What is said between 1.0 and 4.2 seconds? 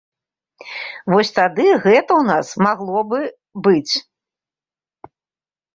Вось тады гэта ў нас магло бы быць.